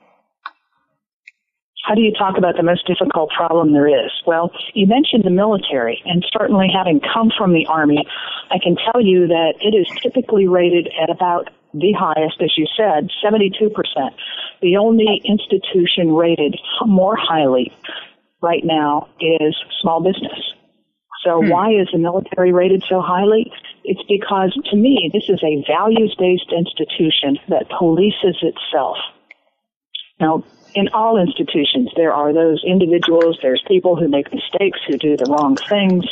[1.84, 4.12] How do you talk about the most difficult problem there is?
[4.26, 8.06] Well, you mentioned the military, and certainly having come from the Army,
[8.50, 12.66] I can tell you that it is typically rated at about the highest, as you
[12.76, 13.72] said, 72%.
[14.60, 16.56] The only institution rated
[16.86, 17.72] more highly
[18.40, 20.54] right now is small business.
[21.24, 21.48] So hmm.
[21.48, 23.52] why is the military rated so highly?
[23.84, 28.96] It's because to me, this is a values-based institution that polices itself.
[30.18, 35.16] Now, in all institutions, there are those individuals, there's people who make mistakes, who do
[35.16, 36.04] the wrong things.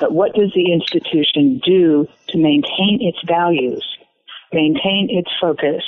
[0.00, 3.84] But what does the institution do to maintain its values,
[4.52, 5.84] maintain its focus,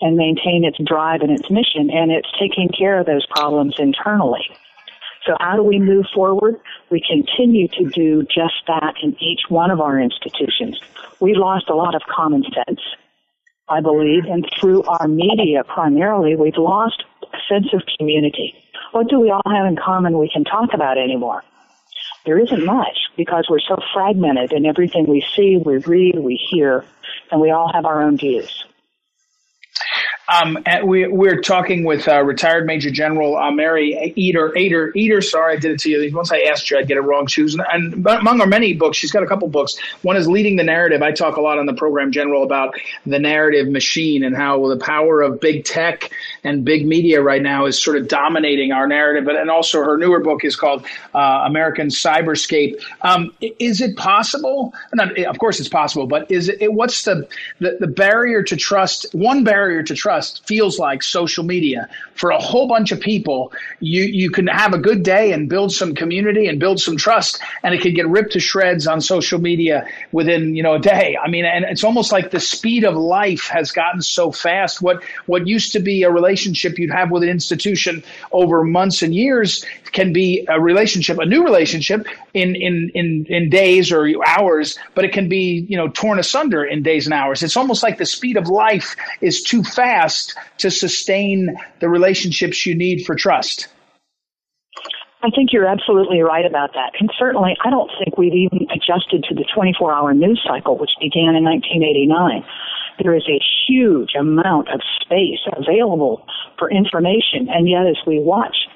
[0.00, 1.90] and maintain its drive and its mission?
[1.90, 4.44] And it's taking care of those problems internally.
[5.26, 6.60] So how do we move forward?
[6.90, 10.78] We continue to do just that in each one of our institutions.
[11.20, 12.80] We lost a lot of common sense,
[13.68, 18.54] I believe, and through our media primarily, we've lost a sense of community.
[18.92, 21.42] What do we all have in common we can talk about anymore?
[22.26, 26.84] There isn't much because we're so fragmented in everything we see, we read, we hear,
[27.30, 28.64] and we all have our own views.
[30.26, 34.56] Um, we, we're talking with uh, retired Major General uh, Mari Eder.
[34.56, 36.16] Eder, Eder, sorry, I did it to you.
[36.16, 37.26] Once I asked you, I'd get it wrong.
[37.26, 39.78] She was, and among our many books, she's got a couple books.
[40.00, 41.02] One is Leading the Narrative.
[41.02, 44.78] I talk a lot on the program, General, about the narrative machine and how the
[44.78, 46.10] power of big tech
[46.42, 49.28] and big media right now is sort of dominating our narrative.
[49.28, 52.82] And also, her newer book is called uh, American Cyberscape.
[53.02, 54.72] Um, is it possible?
[54.94, 56.72] Not, of course, it's possible, but is it?
[56.72, 59.06] What's the, the the barrier to trust?
[59.12, 63.52] One barrier to trust trust feels like social media for a whole bunch of people.
[63.80, 67.40] You you can have a good day and build some community and build some trust,
[67.62, 71.16] and it can get ripped to shreds on social media within you know a day.
[71.22, 74.80] I mean, and it's almost like the speed of life has gotten so fast.
[74.80, 79.14] What what used to be a relationship you'd have with an institution over months and
[79.14, 84.78] years can be a relationship, a new relationship in in in in days or hours,
[84.94, 87.42] but it can be you know torn asunder in days and hours.
[87.42, 92.74] It's almost like the speed of life is too fast to sustain the relationships you
[92.74, 93.68] need for trust.
[95.22, 96.92] I think you're absolutely right about that.
[97.00, 100.90] And certainly, I don't think we've even adjusted to the 24 hour news cycle, which
[101.00, 102.44] began in 1989.
[103.02, 106.26] There is a huge amount of space available
[106.58, 107.48] for information.
[107.48, 108.68] And yet, as we watch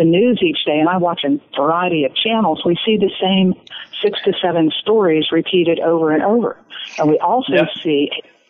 [0.00, 3.52] the news each day, and I watch a variety of channels, we see the same
[4.02, 6.56] six to seven stories repeated over and over.
[6.98, 7.68] And we also yep.
[7.82, 8.08] see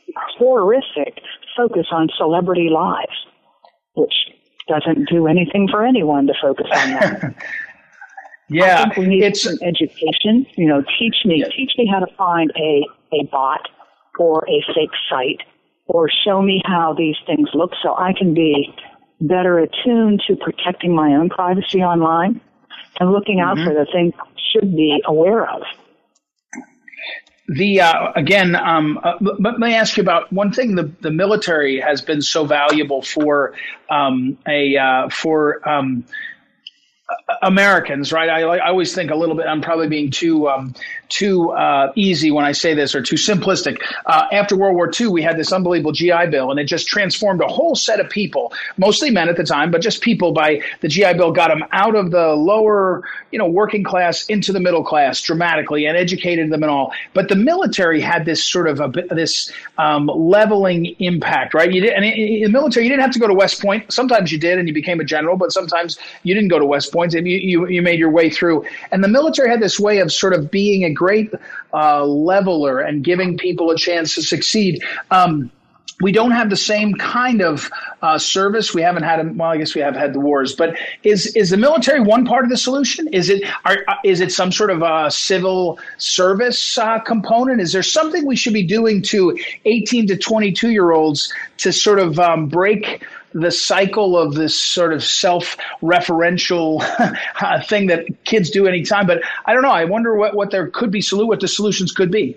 [0.09, 1.19] a horrific
[1.57, 3.27] focus on celebrity lives,
[3.95, 4.15] which
[4.69, 7.35] doesn't do anything for anyone to focus on that.
[8.49, 10.47] yeah, I think we need it's some education.
[10.57, 13.69] You know, teach me, teach me how to find a a bot
[14.21, 15.43] or a fake site,
[15.87, 18.73] or show me how these things look, so I can be
[19.21, 22.41] better attuned to protecting my own privacy online
[22.99, 23.69] and looking out mm-hmm.
[23.69, 25.63] for the things I should be aware of
[27.51, 30.77] the uh, again, um, uh, let me ask you about one thing.
[30.77, 33.55] The the military has been so valuable for
[33.91, 36.05] um, a uh, for um,
[37.43, 38.29] Americans, right?
[38.29, 39.47] I, I always think a little bit.
[39.47, 40.75] I'm probably being too um,
[41.11, 43.83] too uh, easy when I say this or too simplistic.
[44.07, 47.41] Uh, after World War II, we had this unbelievable GI Bill, and it just transformed
[47.43, 50.33] a whole set of people, mostly men at the time, but just people.
[50.33, 54.53] By the GI Bill, got them out of the lower, you know, working class into
[54.53, 56.93] the middle class dramatically, and educated them and all.
[57.13, 61.71] But the military had this sort of a this um, leveling impact, right?
[61.71, 63.93] You did, and in the military, you didn't have to go to West Point.
[63.93, 66.93] Sometimes you did, and you became a general, but sometimes you didn't go to West
[66.93, 68.65] Point, and you, you, you made your way through.
[68.93, 71.33] And the military had this way of sort of being a great
[71.73, 74.85] uh, leveler and giving people a chance to succeed.
[75.11, 75.51] Um,
[76.03, 77.71] we don't have the same kind of
[78.03, 78.75] uh, service.
[78.75, 81.57] We haven't had, well, I guess we have had the wars, but is is the
[81.57, 83.09] military one part of the solution?
[83.09, 87.61] Is it are, is it some sort of a civil service uh, component?
[87.61, 91.99] Is there something we should be doing to 18 to 22 year olds to sort
[91.99, 96.83] of um, break the cycle of this sort of self-referential
[97.41, 99.07] uh, thing that kids do anytime.
[99.07, 99.71] But I don't know.
[99.71, 102.37] I wonder what, what there could be, what the solutions could be.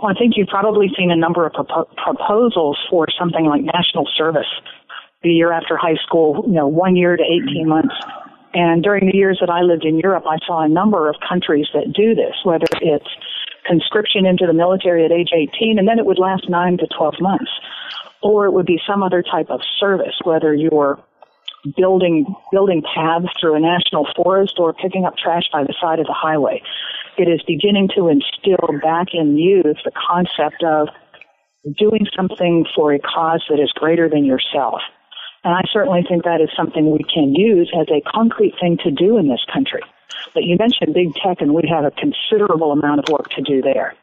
[0.00, 4.06] Well, I think you've probably seen a number of propo- proposals for something like national
[4.16, 4.46] service
[5.22, 7.94] the year after high school, you know, one year to 18 months.
[8.52, 11.66] And during the years that I lived in Europe, I saw a number of countries
[11.72, 13.08] that do this, whether it's
[13.66, 17.14] conscription into the military at age 18, and then it would last 9 to 12
[17.20, 17.50] months
[18.26, 20.98] or it would be some other type of service, whether you're
[21.76, 26.06] building building paths through a national forest or picking up trash by the side of
[26.06, 26.62] the highway.
[27.18, 30.88] It is beginning to instill back in youth the concept of
[31.78, 34.80] doing something for a cause that is greater than yourself.
[35.42, 38.90] And I certainly think that is something we can use as a concrete thing to
[38.90, 39.82] do in this country.
[40.34, 43.62] But you mentioned big tech, and we have a considerable amount of work to do
[43.62, 43.94] there.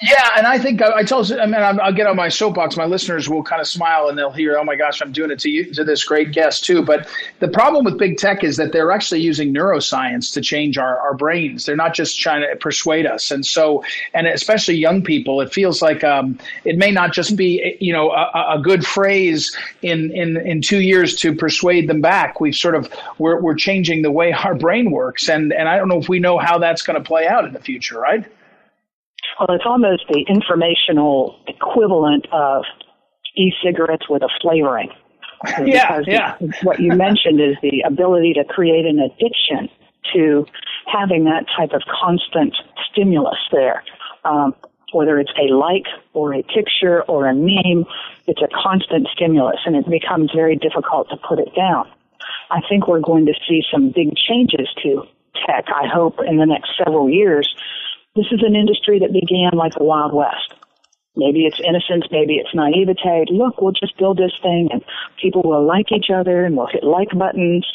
[0.00, 1.24] Yeah, and I think I, I tell.
[1.40, 2.76] I mean, I'll get on my soapbox.
[2.76, 5.40] My listeners will kind of smile and they'll hear, "Oh my gosh, I'm doing it
[5.40, 7.08] to you to this great guest too." But
[7.40, 11.14] the problem with big tech is that they're actually using neuroscience to change our, our
[11.14, 11.66] brains.
[11.66, 13.32] They're not just trying to persuade us.
[13.32, 13.82] And so,
[14.14, 18.12] and especially young people, it feels like um, it may not just be you know
[18.12, 22.40] a, a good phrase in in in two years to persuade them back.
[22.40, 25.88] We've sort of we're we're changing the way our brain works, and and I don't
[25.88, 28.24] know if we know how that's going to play out in the future, right?
[29.38, 32.64] Well, it's almost the informational equivalent of
[33.36, 34.90] e-cigarettes with a flavoring.
[35.64, 36.36] yeah, yeah.
[36.62, 39.68] What you mentioned is the ability to create an addiction
[40.12, 40.44] to
[40.86, 42.56] having that type of constant
[42.90, 43.84] stimulus there.
[44.24, 44.54] Um,
[44.92, 47.84] whether it's a like or a picture or a meme,
[48.26, 51.86] it's a constant stimulus and it becomes very difficult to put it down.
[52.50, 55.02] I think we're going to see some big changes to
[55.46, 57.54] tech, I hope, in the next several years
[58.18, 60.54] this is an industry that began like the Wild West.
[61.16, 63.26] Maybe it's innocence, maybe it's naivete.
[63.30, 64.84] Look, we'll just build this thing and
[65.20, 67.66] people will like each other and we'll hit like buttons.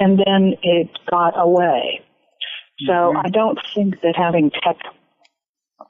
[0.00, 2.00] And then it got away.
[2.86, 3.26] So mm-hmm.
[3.26, 4.78] I don't think that having tech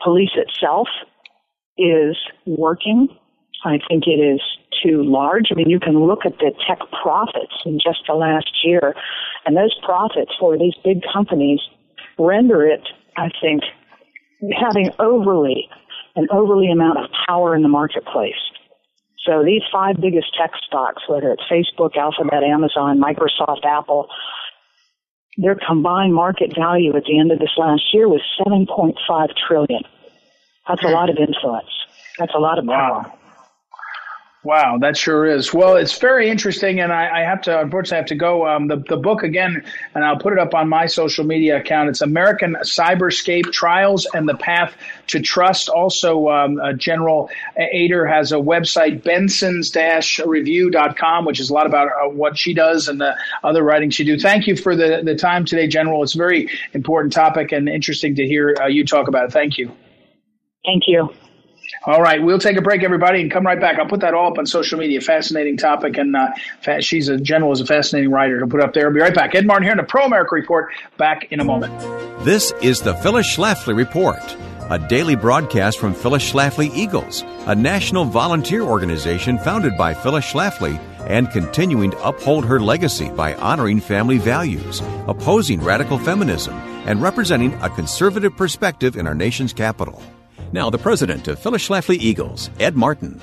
[0.03, 0.89] police itself
[1.79, 3.09] is working.
[3.65, 4.41] I think it is
[4.83, 5.49] too large.
[5.51, 8.95] I mean, you can look at the tech profits in just the last year,
[9.47, 11.61] and those profits for these big companies
[12.19, 12.83] render it,
[13.17, 13.63] I think,
[14.51, 15.69] having overly
[16.17, 18.41] an overly amount of power in the marketplace.
[19.25, 24.09] So these five biggest tech stocks, whether it's Facebook, Alphabet, Amazon, Microsoft, Apple,
[25.37, 29.83] their combined market value at the end of this last year was 7.5 trillion.
[30.69, 30.93] That's a hmm.
[30.93, 31.71] lot of influence.
[32.19, 33.03] That's a lot of power.
[33.03, 33.19] Wow.
[34.45, 35.55] Wow, that sure is.
[35.55, 38.49] Well, it's very interesting, and I, I have to, unfortunately, I have to go.
[38.49, 41.91] Um, the, the book again, and I'll put it up on my social media account.
[41.91, 44.75] It's American Cyberscape Trials and the Path
[45.09, 45.69] to Trust.
[45.69, 52.09] Also, um, uh, General Eder has a website, bensons-review.com, which is a lot about uh,
[52.09, 54.19] what she does and the other writing she do.
[54.19, 56.03] Thank you for the, the time today, General.
[56.03, 59.33] It's a very important topic and interesting to hear uh, you talk about it.
[59.33, 59.71] Thank you.
[60.65, 61.15] Thank you.
[61.85, 63.79] All right, we'll take a break, everybody, and come right back.
[63.79, 65.01] I'll put that all up on social media.
[65.01, 68.41] Fascinating topic, and uh, she's a general is a fascinating writer.
[68.41, 68.87] to put up there.
[68.87, 69.35] I'll be right back.
[69.35, 70.71] Ed Martin here in the Pro America Report.
[70.97, 71.73] Back in a moment.
[72.25, 74.37] This is the Phyllis Schlafly Report,
[74.71, 80.81] a daily broadcast from Phyllis Schlafly Eagles, a national volunteer organization founded by Phyllis Schlafly
[81.07, 86.55] and continuing to uphold her legacy by honoring family values, opposing radical feminism,
[86.87, 90.01] and representing a conservative perspective in our nation's capital.
[90.55, 93.19] Now, the president of Phyllis Schlafly Eagles, Ed Martin.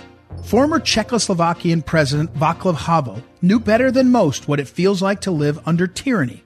[0.45, 5.59] Former Czechoslovakian President Václav Havel knew better than most what it feels like to live
[5.67, 6.43] under tyranny.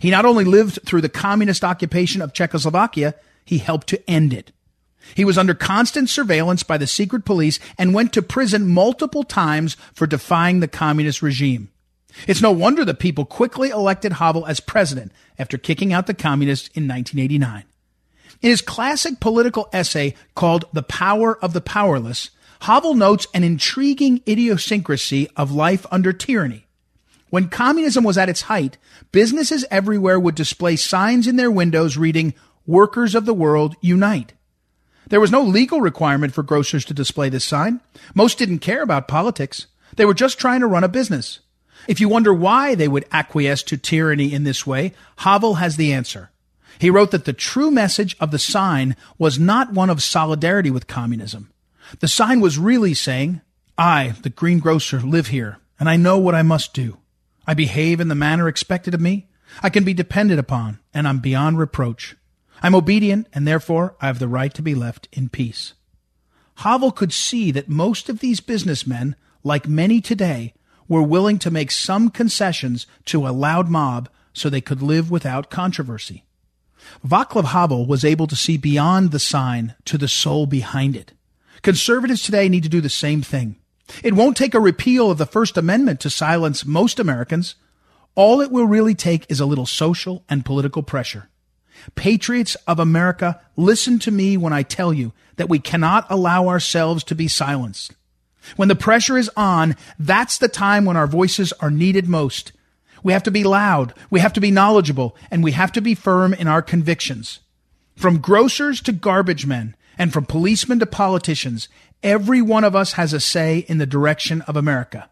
[0.00, 3.14] He not only lived through the communist occupation of Czechoslovakia,
[3.44, 4.50] he helped to end it.
[5.14, 9.76] He was under constant surveillance by the secret police and went to prison multiple times
[9.94, 11.70] for defying the communist regime.
[12.26, 16.66] It's no wonder the people quickly elected Havel as president after kicking out the communists
[16.68, 17.62] in 1989.
[18.42, 22.30] In his classic political essay called The Power of the Powerless,
[22.62, 26.66] Havel notes an intriguing idiosyncrasy of life under tyranny.
[27.30, 28.78] When communism was at its height,
[29.12, 32.34] businesses everywhere would display signs in their windows reading,
[32.66, 34.32] Workers of the World Unite.
[35.08, 37.80] There was no legal requirement for grocers to display this sign.
[38.14, 39.66] Most didn't care about politics.
[39.96, 41.40] They were just trying to run a business.
[41.86, 45.92] If you wonder why they would acquiesce to tyranny in this way, Havel has the
[45.92, 46.30] answer.
[46.78, 50.86] He wrote that the true message of the sign was not one of solidarity with
[50.86, 51.50] communism.
[52.00, 53.40] The sign was really saying,
[53.78, 56.98] I, the greengrocer, live here, and I know what I must do.
[57.46, 59.28] I behave in the manner expected of me.
[59.62, 62.16] I can be depended upon, and I'm beyond reproach.
[62.62, 65.74] I'm obedient, and therefore I have the right to be left in peace.
[66.56, 69.14] Havel could see that most of these businessmen,
[69.44, 70.54] like many today,
[70.88, 75.50] were willing to make some concessions to a loud mob so they could live without
[75.50, 76.24] controversy.
[77.06, 81.12] Václav Havel was able to see beyond the sign to the soul behind it.
[81.62, 83.56] Conservatives today need to do the same thing.
[84.02, 87.54] It won't take a repeal of the First Amendment to silence most Americans.
[88.14, 91.28] All it will really take is a little social and political pressure.
[91.94, 97.04] Patriots of America, listen to me when I tell you that we cannot allow ourselves
[97.04, 97.94] to be silenced.
[98.56, 102.52] When the pressure is on, that's the time when our voices are needed most.
[103.02, 103.94] We have to be loud.
[104.10, 107.40] We have to be knowledgeable and we have to be firm in our convictions.
[107.94, 111.68] From grocers to garbage men and from policemen to politicians,
[112.02, 115.08] every one of us has a say in the direction of America.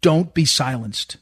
[0.00, 1.16] Don't be silenced.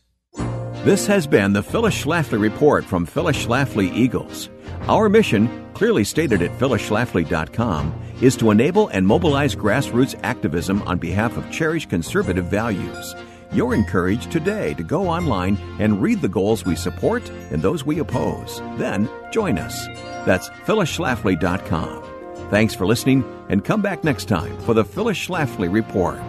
[0.84, 4.48] This has been the Phyllis Schlafly Report from Phyllis Schlafly Eagles.
[4.88, 11.36] Our mission, clearly stated at phyllisschlafly.com, is to enable and mobilize grassroots activism on behalf
[11.36, 13.14] of cherished conservative values.
[13.52, 17.98] You're encouraged today to go online and read the goals we support and those we
[17.98, 18.60] oppose.
[18.76, 19.86] Then join us.
[20.24, 22.48] That's phyllisschlafly.com.
[22.50, 26.20] Thanks for listening and come back next time for the Phyllis Schlafly Report.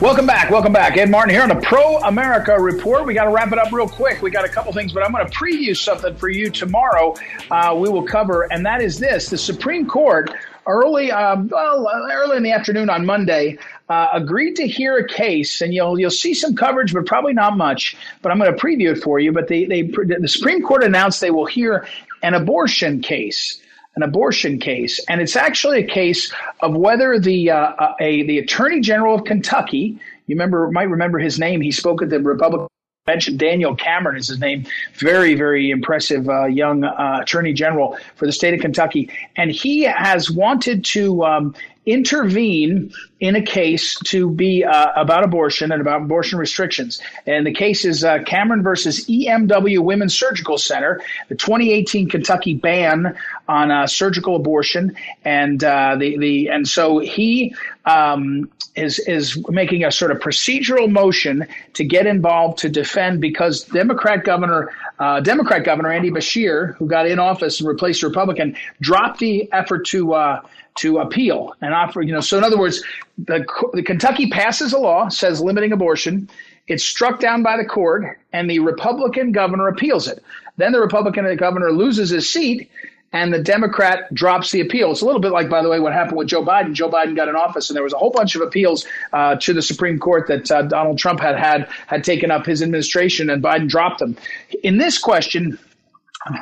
[0.00, 0.48] Welcome back.
[0.48, 0.96] Welcome back.
[0.96, 3.04] Ed Martin here on the Pro America Report.
[3.04, 4.22] We got to wrap it up real quick.
[4.22, 7.16] We got a couple things, but I'm going to preview something for you tomorrow.
[7.50, 10.32] Uh, we will cover, and that is this: the Supreme Court
[10.68, 15.60] early, um, well, early in the afternoon on Monday, uh, agreed to hear a case,
[15.62, 17.96] and you'll you'll see some coverage, but probably not much.
[18.22, 19.32] But I'm going to preview it for you.
[19.32, 21.88] But they, they the Supreme Court announced they will hear
[22.22, 23.60] an abortion case
[23.98, 28.80] an abortion case, and it's actually a case of whether the uh, a the Attorney
[28.80, 31.60] General of Kentucky, you remember might remember his name.
[31.60, 32.68] He spoke at the Republican
[33.08, 34.66] mentioned Daniel Cameron is his name.
[34.94, 39.10] Very, very impressive uh, young uh, attorney general for the state of Kentucky.
[39.34, 41.54] And he has wanted to um,
[41.88, 47.00] intervene in a case to be uh, about abortion and about abortion restrictions.
[47.26, 53.16] And the case is uh, Cameron versus EMW Women's Surgical Center, the 2018 Kentucky ban
[53.48, 57.54] on uh, surgical abortion, and uh, the the and so he
[57.86, 63.64] um, is is making a sort of procedural motion to get involved to defend because
[63.64, 68.56] Democrat Governor uh, Democrat governor Andy Beshear, who got in office and replaced a Republican,
[68.80, 70.40] dropped the effort to uh,
[70.76, 72.02] to appeal and offer.
[72.02, 72.82] You know, so in other words,
[73.18, 73.44] the,
[73.74, 76.28] the Kentucky passes a law says limiting abortion.
[76.66, 80.22] It's struck down by the court, and the Republican governor appeals it.
[80.58, 82.70] Then the Republican governor loses his seat,
[83.12, 84.90] and the Democrat drops the appeal.
[84.90, 86.74] It's a little bit like, by the way, what happened with Joe Biden.
[86.74, 89.52] Joe Biden got in office, and there was a whole bunch of appeals uh, to
[89.54, 93.42] the Supreme Court that uh, Donald Trump had had had taken up his administration, and
[93.42, 94.16] Biden dropped them.
[94.62, 95.58] In this question,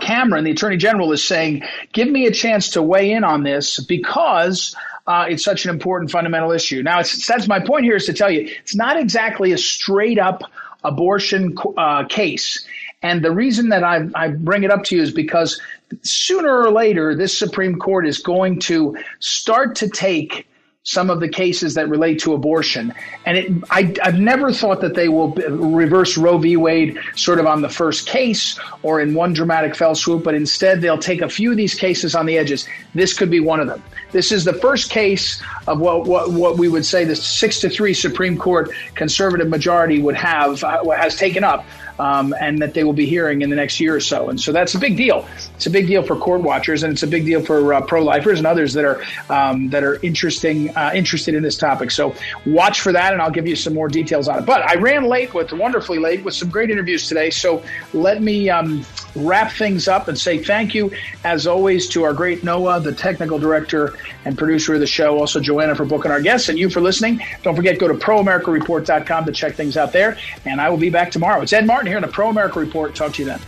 [0.01, 1.63] Cameron, the Attorney General, is saying,
[1.93, 4.75] "Give me a chance to weigh in on this because."
[5.09, 6.83] Uh, it's such an important fundamental issue.
[6.83, 10.43] Now, that's my point here is to tell you it's not exactly a straight up
[10.83, 12.67] abortion uh, case.
[13.03, 15.61] And the reason that I, I bring it up to you is because
[16.03, 20.47] sooner or later, this Supreme Court is going to start to take
[20.87, 22.95] some of the cases that relate to abortion.
[23.27, 26.57] And it, I, have never thought that they will reverse Roe v.
[26.57, 30.81] Wade sort of on the first case or in one dramatic fell swoop, but instead
[30.81, 32.69] they'll take a few of these cases on the edges.
[32.95, 33.83] This could be one of them.
[34.13, 37.69] This is the first case of what, what, what we would say the six to
[37.69, 41.67] three Supreme Court conservative majority would have, uh, has taken up
[41.99, 44.29] um, and that they will be hearing in the next year or so.
[44.29, 45.27] And so that's a big deal.
[45.55, 48.39] It's a big deal for court watchers, and it's a big deal for uh, pro-lifers
[48.39, 51.91] and others that are um, that are interesting uh, interested in this topic.
[51.91, 54.47] So watch for that, and I'll give you some more details on it.
[54.47, 57.31] But I ran late with wonderfully late with some great interviews today.
[57.31, 58.85] So let me um,
[59.17, 60.93] wrap things up and say thank you,
[61.25, 63.95] as always, to our great Noah, the technical director
[64.25, 65.19] and producer of the show.
[65.19, 67.21] Also, Joanna for booking our guests, and you for listening.
[67.43, 70.19] Don't forget, go to proamericareport.com to check things out there.
[70.45, 71.43] And I will be back tomorrow.
[71.43, 72.95] It's Ed Martin here in the Pro America Report.
[72.95, 73.41] Talk to you then.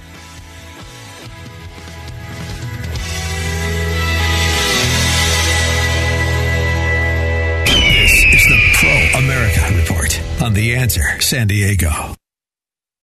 [8.09, 12.15] This is the Pro America Report on The Answer San Diego.